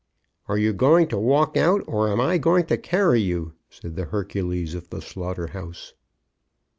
[0.47, 4.05] "Are you going to walk out, or am I going to carry you?" said the
[4.05, 5.93] Hercules of the slaughter house.